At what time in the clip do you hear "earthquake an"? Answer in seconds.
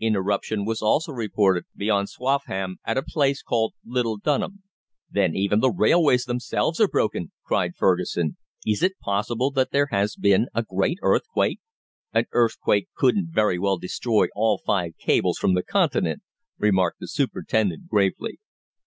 11.02-12.24